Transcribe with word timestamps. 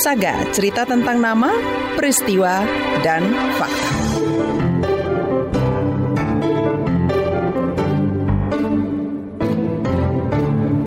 Saga, 0.00 0.42
cerita 0.50 0.88
tentang 0.88 1.20
nama, 1.20 1.52
peristiwa, 1.94 2.64
dan 3.04 3.20
fakta. 3.60 3.90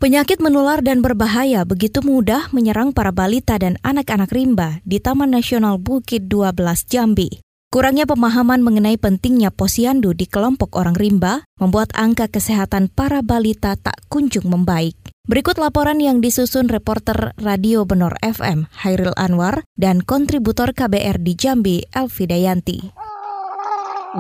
Penyakit 0.04 0.43
menular 0.43 0.84
dan 0.84 1.00
berbahaya 1.00 1.63
begitu 1.63 2.04
mudah 2.04 2.52
menyerang 2.52 2.91
para 2.91 3.15
balita 3.15 3.55
dan 3.55 3.79
anak-anak 3.79 4.27
rimba 4.36 4.84
di 4.84 5.00
Taman 5.00 5.31
Nasional 5.31 5.79
Bukit 5.79 6.27
12 6.27 6.59
Jambi. 6.84 7.52
Kurangnya 7.74 8.05
pemahaman 8.05 8.62
mengenai 8.62 9.02
pentingnya 9.02 9.50
posyandu 9.50 10.14
di 10.14 10.30
kelompok 10.30 10.78
orang 10.78 10.94
rimba 10.94 11.42
membuat 11.58 11.90
angka 11.98 12.30
kesehatan 12.30 12.86
para 12.86 13.26
balita 13.26 13.73
tak 13.73 13.98
kunjung 14.14 14.45
membaik. 14.45 14.94
Berikut 15.26 15.58
laporan 15.58 15.98
yang 15.98 16.22
disusun 16.22 16.70
reporter 16.70 17.34
Radio 17.41 17.81
Benor 17.81 18.14
FM 18.22 18.70
Hairil 18.78 19.17
Anwar 19.17 19.66
dan 19.73 20.05
kontributor 20.05 20.78
KBR 20.78 21.17
di 21.26 21.34
Jambi 21.34 21.81
Elvi 21.90 22.30
Dayanti. 22.30 22.78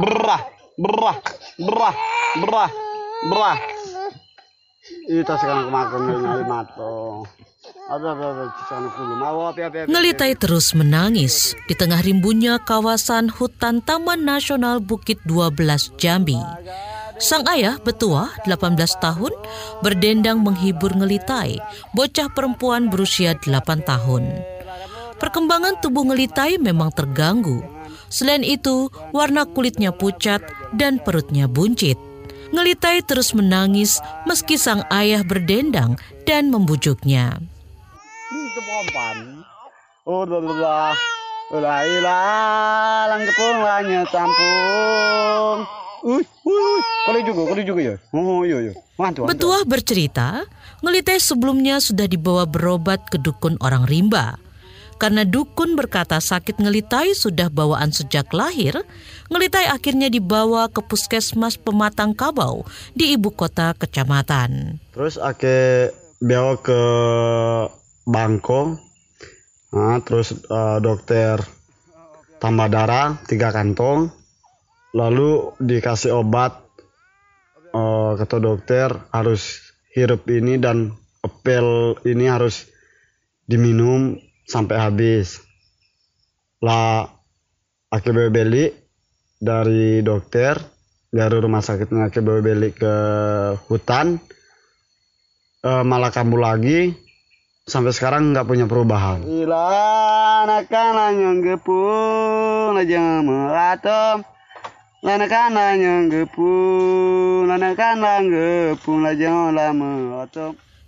Berah, 0.01 0.41
berah, 0.73 1.17
berah, 1.61 1.95
berah, 2.41 2.71
berah. 3.29 3.59
Ito 5.13 5.33
sekarang 5.37 5.69
kemakan 5.69 6.01
ngali 6.09 6.45
mato. 6.49 7.29
Ngelitai 9.91 10.39
terus 10.39 10.71
menangis 10.71 11.51
di 11.67 11.75
tengah 11.75 11.99
rimbunnya 11.99 12.55
kawasan 12.63 13.27
hutan 13.27 13.83
Taman 13.83 14.23
Nasional 14.23 14.79
Bukit 14.79 15.19
12 15.27 15.91
Jambi. 15.99 16.39
Sang 17.19 17.43
ayah 17.51 17.75
betua 17.83 18.31
18 18.47 18.79
tahun 19.03 19.35
berdendang 19.83 20.39
menghibur 20.39 20.95
ngelitai, 20.95 21.59
bocah 21.91 22.31
perempuan 22.31 22.87
berusia 22.87 23.35
8 23.35 23.83
tahun. 23.83 24.31
Perkembangan 25.19 25.83
tubuh 25.83 26.07
ngelitai 26.07 26.63
memang 26.63 26.87
terganggu. 26.95 27.67
Selain 28.07 28.47
itu, 28.47 28.87
warna 29.11 29.43
kulitnya 29.43 29.91
pucat 29.91 30.39
dan 30.71 31.03
perutnya 31.03 31.51
buncit. 31.51 31.99
Ngelitai 32.55 33.03
terus 33.03 33.35
menangis 33.35 33.99
meski 34.23 34.55
sang 34.55 34.87
ayah 34.87 35.25
berdendang 35.25 35.99
dan 36.23 36.47
membujuknya. 36.47 37.52
Oh, 40.03 40.27
lah, 40.27 40.39
lah, 40.41 41.83
lah, 42.03 43.07
lah, 43.07 44.03
campung. 44.09 45.59
juga, 47.23 47.41
Oh, 48.11 48.43
iya, 48.43 48.57
iya. 48.59 48.73
Betuah 48.99 49.63
bercerita, 49.63 50.43
Ngeliteh 50.83 51.15
sebelumnya 51.15 51.79
sudah 51.79 52.11
dibawa 52.11 52.43
berobat 52.43 53.07
ke 53.07 53.15
dukun 53.15 53.55
orang 53.63 53.87
rimba. 53.87 54.35
Karena 54.99 55.23
dukun 55.23 55.79
berkata 55.79 56.19
sakit 56.19 56.59
ngelitai 56.59 57.15
sudah 57.15 57.47
bawaan 57.47 57.95
sejak 57.95 58.27
lahir, 58.35 58.75
ngelitai 59.31 59.71
akhirnya 59.71 60.11
dibawa 60.11 60.67
ke 60.67 60.83
puskesmas 60.83 61.55
Pematang 61.55 62.11
Kabau 62.11 62.67
di 62.91 63.15
ibu 63.15 63.31
kota 63.31 63.71
kecamatan. 63.79 64.79
Terus 64.91 65.15
ake 65.15 65.91
bawa 66.19 66.59
ke 66.59 66.81
Bangko, 68.03 68.75
nah, 69.71 69.97
terus 70.03 70.35
uh, 70.51 70.83
dokter 70.83 71.39
tambah 72.43 72.67
darah 72.67 73.15
tiga 73.23 73.55
kantong, 73.55 74.11
lalu 74.91 75.55
dikasih 75.63 76.19
obat 76.19 76.59
uh, 77.71 78.19
kata 78.19 78.37
dokter 78.43 78.91
harus 79.15 79.63
hirup 79.95 80.27
ini 80.27 80.59
dan 80.59 80.91
pel 81.43 81.95
ini 82.03 82.27
harus 82.27 82.67
diminum 83.47 84.19
sampai 84.47 84.77
habis. 84.79 85.39
Lah 86.59 87.07
akhirnya 87.87 88.27
beli 88.31 88.71
dari 89.39 89.99
dokter 90.03 90.55
dari 91.13 91.37
rumah 91.37 91.61
sakitnya 91.61 92.09
akhirnya 92.09 92.41
beli 92.41 92.69
ke 92.73 92.95
hutan 93.69 94.17
uh, 95.61 95.83
malah 95.85 96.09
kambuh 96.09 96.41
lagi 96.41 97.02
sampai 97.63 97.95
sekarang 97.95 98.35
nggak 98.35 98.47
punya 98.47 98.65
perubahan. 98.67 99.23
Ila 99.23 99.67
anak-anak 100.47 101.11
yang 101.15 101.39
aja 102.79 103.11
melatom 103.25 104.23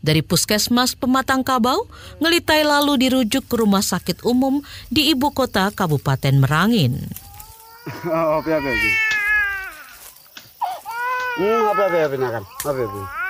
Dari 0.06 0.22
puskesmas 0.22 0.94
Pematang 0.94 1.42
Kabau, 1.42 1.90
Ngelitai 2.22 2.62
lalu 2.62 3.10
dirujuk 3.10 3.50
ke 3.50 3.56
rumah 3.58 3.82
sakit 3.82 4.22
umum 4.22 4.62
di 4.94 5.10
ibu 5.10 5.34
kota 5.34 5.74
Kabupaten 5.74 6.38
Merangin. 6.38 7.02
Oh, 8.06 8.40
apa 8.42 8.50
apa 8.56 8.72
Hmm, 11.36 11.68
apa 11.68 11.84
apa 11.92 11.98
apa 12.08 12.16
nakan, 12.16 12.44
apa 12.48 12.82
apa. 12.88 13.25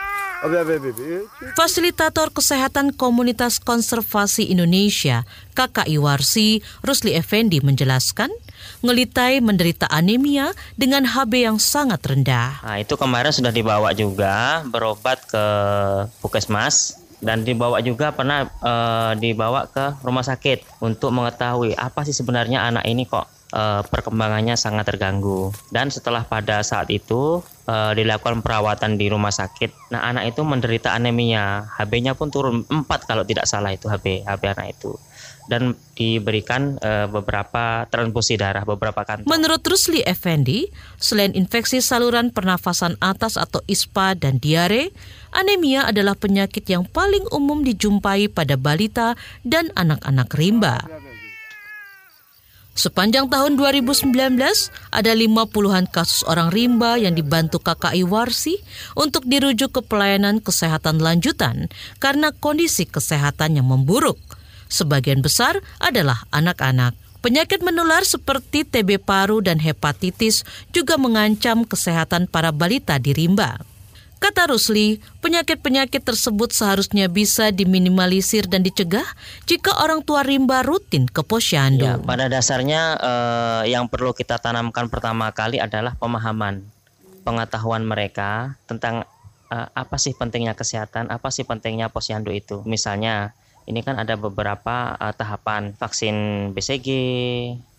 Fasilitator 1.55 2.33
Kesehatan 2.33 2.91
Komunitas 2.91 3.61
Konservasi 3.61 4.51
Indonesia, 4.51 5.23
KKI 5.55 5.95
Warsi, 6.01 6.59
Rusli 6.83 7.15
Effendi 7.15 7.63
menjelaskan, 7.63 8.33
Ngelitai 8.81 9.43
menderita 9.43 9.85
anemia 9.91 10.51
dengan 10.79 11.05
HB 11.05 11.33
yang 11.47 11.57
sangat 11.61 12.01
rendah. 12.01 12.63
Nah, 12.63 12.77
itu 12.81 12.95
kemarin 12.97 13.33
sudah 13.33 13.53
dibawa 13.53 13.93
juga 13.93 14.65
berobat 14.65 15.21
ke 15.27 15.45
Puskesmas 16.21 16.97
dan 17.23 17.41
dibawa 17.41 17.79
juga 17.81 18.11
pernah 18.13 18.45
e, 18.45 18.73
dibawa 19.17 19.65
ke 19.71 20.03
rumah 20.05 20.21
sakit 20.21 20.83
untuk 20.83 21.09
mengetahui 21.15 21.73
apa 21.73 22.03
sih 22.03 22.13
sebenarnya 22.13 22.67
anak 22.67 22.85
ini 22.85 23.07
kok 23.07 23.34
e, 23.51 23.63
perkembangannya 23.85 24.55
sangat 24.57 24.89
terganggu. 24.89 25.53
Dan 25.69 25.89
setelah 25.89 26.25
pada 26.25 26.61
saat 26.61 26.89
itu 26.89 27.41
e, 27.65 27.75
dilakukan 27.97 28.41
perawatan 28.45 28.97
di 28.97 29.09
rumah 29.11 29.33
sakit, 29.33 29.91
nah 29.93 30.05
anak 30.05 30.33
itu 30.33 30.41
menderita 30.41 30.93
anemia, 30.93 31.65
HB-nya 31.77 32.13
pun 32.15 32.29
turun 32.29 32.65
4 32.65 33.09
kalau 33.09 33.25
tidak 33.25 33.45
salah 33.49 33.73
itu 33.73 33.85
HB 33.89 34.25
HB 34.25 34.43
anak 34.55 34.67
itu 34.77 34.95
dan 35.45 35.77
diberikan 35.93 36.75
uh, 36.81 37.05
beberapa 37.07 37.85
transfusi 37.87 38.35
darah 38.35 38.65
beberapa 38.65 39.05
kantong. 39.05 39.29
Menurut 39.29 39.61
Rusli 39.63 40.01
Effendi, 40.03 40.67
selain 40.97 41.31
infeksi 41.37 41.79
saluran 41.79 42.33
pernafasan 42.33 42.97
atas 42.99 43.37
atau 43.37 43.61
ISPA 43.69 44.17
dan 44.17 44.41
diare, 44.41 44.89
anemia 45.31 45.85
adalah 45.85 46.17
penyakit 46.17 46.65
yang 46.65 46.83
paling 46.89 47.23
umum 47.29 47.61
dijumpai 47.61 48.27
pada 48.27 48.57
balita 48.57 49.13
dan 49.45 49.69
anak-anak 49.77 50.29
rimba. 50.33 50.81
Sepanjang 52.75 53.31
tahun 53.31 53.55
2019, 53.55 54.11
ada 54.91 55.11
50-an 55.15 55.87
kasus 55.87 56.27
orang 56.27 56.51
rimba 56.51 56.99
yang 56.99 57.15
dibantu 57.15 57.63
KKI 57.63 58.03
Warsi 58.03 58.59
untuk 58.99 59.23
dirujuk 59.23 59.79
ke 59.79 59.81
pelayanan 59.81 60.43
kesehatan 60.43 60.99
lanjutan 60.99 61.71
karena 62.03 62.35
kondisi 62.35 62.83
kesehatan 62.83 63.57
yang 63.57 63.71
memburuk– 63.71 64.19
Sebagian 64.67 65.21
besar 65.21 65.61
adalah 65.77 66.25
anak-anak. 66.33 66.97
Penyakit 67.21 67.65
menular 67.65 68.05
seperti 68.05 68.61
TB 68.61 69.01
paru 69.01 69.41
dan 69.41 69.57
hepatitis 69.57 70.45
juga 70.69 70.93
mengancam 71.01 71.65
kesehatan 71.65 72.29
para 72.29 72.53
balita 72.53 73.01
di 73.01 73.17
rimba. 73.17 73.65
Kata 74.25 74.49
Rusli, 74.49 74.97
penyakit-penyakit 75.21 76.01
tersebut 76.01 76.49
seharusnya 76.49 77.05
bisa 77.05 77.53
diminimalisir 77.53 78.49
dan 78.49 78.65
dicegah 78.65 79.05
jika 79.45 79.69
orang 79.77 80.01
tua 80.01 80.25
rimba 80.25 80.65
rutin 80.65 81.05
ke 81.05 81.21
posyandu. 81.21 81.85
Ya, 81.85 82.01
pada 82.01 82.25
dasarnya 82.25 82.97
eh, 82.97 83.77
yang 83.77 83.85
perlu 83.85 84.17
kita 84.17 84.41
tanamkan 84.41 84.89
pertama 84.89 85.29
kali 85.29 85.61
adalah 85.61 85.93
pemahaman, 86.01 86.65
pengetahuan 87.21 87.85
mereka 87.85 88.57
tentang 88.65 89.05
eh, 89.53 89.69
apa 89.77 90.01
sih 90.01 90.17
pentingnya 90.17 90.57
kesehatan, 90.57 91.13
apa 91.13 91.29
sih 91.29 91.45
pentingnya 91.45 91.93
posyandu 91.93 92.33
itu. 92.33 92.65
Misalnya 92.65 93.29
ini 93.69 93.85
kan 93.85 93.93
ada 93.97 94.17
beberapa 94.17 94.93
uh, 94.93 95.13
tahapan 95.13 95.73
vaksin 95.73 96.49
BCG. 96.53 96.89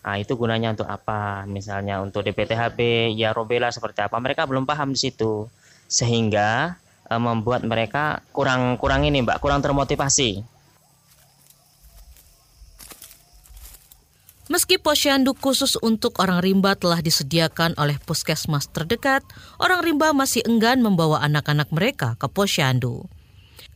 Nah, 0.03 0.15
itu 0.19 0.35
gunanya 0.39 0.71
untuk 0.75 0.87
apa? 0.87 1.47
Misalnya 1.47 2.03
untuk 2.03 2.27
DPTHB, 2.27 3.11
ya 3.15 3.31
rubella 3.31 3.71
seperti 3.71 4.03
apa? 4.03 4.15
Mereka 4.19 4.47
belum 4.47 4.67
paham 4.67 4.91
di 4.95 4.99
situ. 4.99 5.47
Sehingga 5.87 6.77
uh, 7.07 7.19
membuat 7.19 7.63
mereka 7.63 8.21
kurang 8.35 8.75
kurang 8.77 9.07
ini, 9.07 9.23
Mbak, 9.23 9.39
kurang 9.39 9.63
termotivasi. 9.63 10.43
Meski 14.47 14.79
posyandu 14.79 15.35
khusus 15.35 15.75
untuk 15.83 16.23
orang 16.23 16.39
rimba 16.39 16.71
telah 16.79 17.03
disediakan 17.03 17.75
oleh 17.75 17.99
puskesmas 17.99 18.71
terdekat, 18.71 19.19
orang 19.59 19.83
rimba 19.83 20.15
masih 20.15 20.39
enggan 20.47 20.79
membawa 20.79 21.19
anak-anak 21.19 21.67
mereka 21.75 22.15
ke 22.15 22.31
posyandu. 22.31 23.11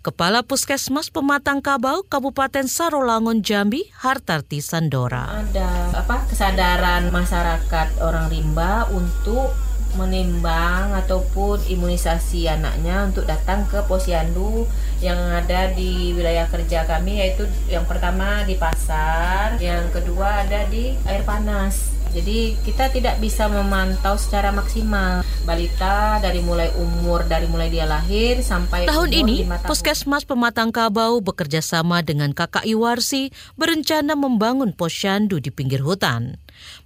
Kepala 0.01 0.41
Puskesmas 0.41 1.13
Pematang 1.13 1.61
Kabau 1.61 2.01
Kabupaten 2.01 2.65
Sarolangun 2.65 3.45
Jambi 3.45 3.85
Hartarti 3.93 4.57
Sandora. 4.57 5.29
Ada 5.29 5.93
apa 5.93 6.25
kesadaran 6.25 7.13
masyarakat 7.13 8.01
orang 8.01 8.33
rimba 8.33 8.89
untuk 8.89 9.53
menimbang 9.95 10.95
ataupun 10.95 11.61
imunisasi 11.67 12.47
anaknya 12.49 13.07
untuk 13.07 13.27
datang 13.29 13.67
ke 13.69 13.79
posyandu 13.85 14.65
yang 15.03 15.17
ada 15.17 15.71
di 15.73 16.13
wilayah 16.17 16.47
kerja 16.49 16.85
kami 16.85 17.21
yaitu 17.21 17.45
yang 17.67 17.83
pertama 17.85 18.43
di 18.43 18.55
pasar, 18.57 19.57
yang 19.61 19.89
kedua 19.93 20.47
ada 20.47 20.65
di 20.69 20.95
air 21.05 21.23
panas. 21.27 22.00
Jadi 22.11 22.59
kita 22.67 22.91
tidak 22.91 23.23
bisa 23.23 23.47
memantau 23.47 24.19
secara 24.19 24.51
maksimal 24.51 25.23
balita 25.47 26.19
dari 26.19 26.43
mulai 26.43 26.67
umur 26.75 27.23
dari 27.23 27.47
mulai 27.47 27.71
dia 27.71 27.87
lahir 27.87 28.43
sampai 28.43 28.85
tahun 28.85 29.11
ini. 29.15 29.47
Puskesmas 29.63 30.27
Pematang 30.27 30.75
Kabau 30.75 31.23
bekerja 31.23 31.63
sama 31.63 32.03
dengan 32.03 32.35
KKI 32.35 32.75
Warsi 32.75 33.31
berencana 33.55 34.19
membangun 34.19 34.75
posyandu 34.75 35.39
di 35.39 35.49
pinggir 35.49 35.79
hutan. 35.79 36.35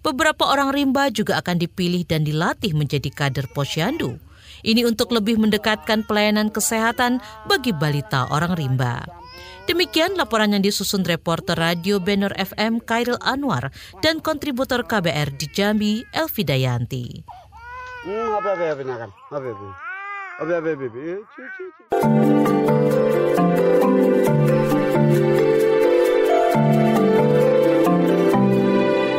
Beberapa 0.06 0.46
orang 0.48 0.72
rimba 0.72 1.10
juga 1.10 1.42
akan 1.42 1.58
dipilih 1.58 2.06
dan 2.06 2.22
dilatih 2.22 2.78
menjadi 2.78 3.10
kader 3.10 3.50
posyandu. 3.52 4.22
Ini 4.66 4.86
untuk 4.86 5.14
lebih 5.14 5.38
mendekatkan 5.38 6.06
pelayanan 6.06 6.50
kesehatan 6.50 7.22
bagi 7.46 7.74
balita 7.74 8.30
orang 8.30 8.58
rimba. 8.58 9.25
Demikian 9.66 10.14
laporan 10.14 10.54
yang 10.54 10.62
disusun 10.62 11.02
reporter 11.02 11.58
Radio 11.58 11.98
Benor 11.98 12.38
FM 12.38 12.78
Kairil 12.86 13.18
Anwar 13.22 13.74
dan 14.06 14.22
kontributor 14.22 14.86
KBR 14.86 15.34
di 15.34 15.48
Jambi 15.50 15.94
Elvi 16.14 16.44
Dayanti. 16.46 17.06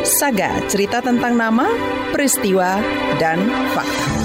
Saga 0.07 0.63
cerita 0.71 1.03
tentang 1.03 1.35
nama, 1.35 1.67
peristiwa, 2.15 2.79
dan 3.19 3.43
fakta. 3.75 4.16